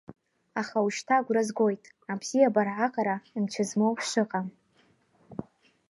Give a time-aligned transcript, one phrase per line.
[0.61, 4.47] Аха ушьҭа агәра згоит, абзиабара аҟара мчы змоу шыҟам.